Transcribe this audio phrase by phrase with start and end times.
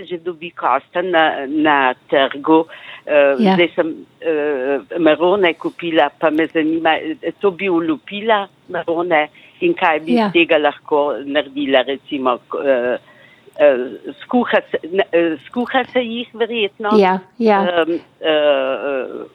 [0.00, 2.60] se že dobi kosta na, na trgu.
[2.60, 3.54] Uh, Ja.
[3.56, 3.88] Zdaj sem
[4.22, 9.28] uh, marone kupila, pa me zanima, eh, to bi ulupila marone
[9.60, 10.26] in kaj bi Ja.
[10.26, 12.38] iz tega lahko naredila, recimo.
[12.54, 12.96] Uh,
[13.56, 16.90] uh, skuha, se, uh, skuha se jih verjetno.
[16.98, 17.60] Ja, ja.
[17.82, 19.26] Um, uh,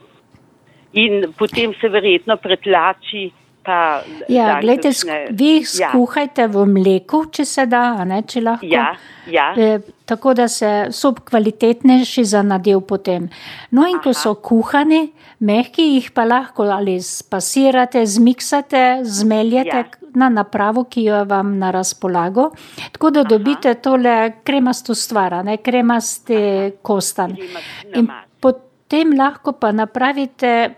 [0.93, 3.31] in potem se verjetno pretlači.
[3.65, 8.21] Pa Ja, da gledajte, kakšne- vi ja, skuhajte v mleku, če se da, a ne,
[8.21, 8.65] če lahko.
[8.65, 8.91] Ja,
[9.27, 9.53] ja.
[9.57, 9.69] E,
[10.05, 13.29] tako da se so kvalitetnejši za nadev potem.
[13.71, 14.13] No in ko Aha.
[14.13, 19.83] so kuhani, mehki jih pa lahko ali spasirate, zmiksate, zmeljete Ja.
[20.15, 22.51] na napravo, ki jo vam na razpolago,
[22.91, 26.39] tako da dobite tole kremasto stvar, ne kremaste
[26.81, 27.35] kostan.
[27.35, 28.23] Kremast In namaz.
[28.39, 30.69] potem lahko pa napravite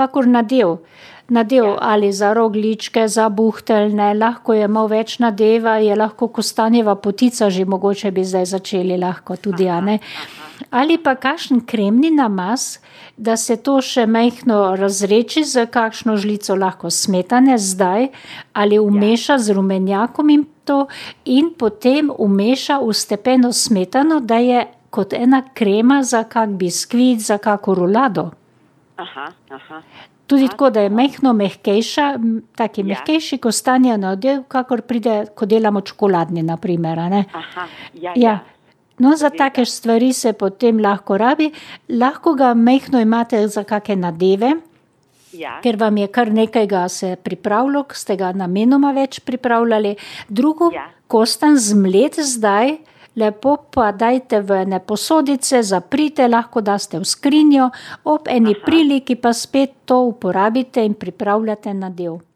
[0.00, 0.78] kakor nadev.
[1.30, 1.76] Nadev Ja.
[1.80, 7.64] ali za rogličke, za buhteljne, lahko je malo več nadeva, je lahko kostanjeva potica, že
[7.64, 9.98] mogoče bi zdaj začeli lahko tudi, a ne.
[10.70, 12.78] Ali pa kakšen kremni namaz,
[13.16, 18.08] da se to še mehko razreči z kakšno žlico lahko smetane zdaj
[18.52, 20.86] ali umeša z rumenjakom in to
[21.24, 27.38] in potem umeša v stepeno smetano, da je kot ena krema za kak biskvit, za
[27.38, 28.30] kako rulado.
[29.00, 29.82] Aha, aha.
[30.26, 32.86] Tudi tako, da je mehko mehkejša, m, taki Ja.
[32.86, 36.98] mehkejši kostanja nadev, kakor pride, ko delamo čokoladni, naprimer.
[36.98, 37.66] aha.
[37.94, 38.12] Ja, Ja.
[38.16, 38.38] ja.
[38.98, 41.50] No, za take stvari se potem lahko rabi,
[41.88, 44.52] lahko ga mehko imate za kakšne nadeve,
[45.32, 45.60] ja.
[45.62, 49.96] ker vam je kar nekaj se pripravilo, k ste ga namenoma več pripravljali.
[50.28, 50.86] Drugo, Ja.
[51.06, 52.76] kostan zmlet zdaj,
[53.16, 57.70] lepo pa dajte v ene posodice, zaprite, lahko daste v skrinjo,
[58.04, 62.29] ob eni priliki pa spet to uporabite in pripravljate nadev.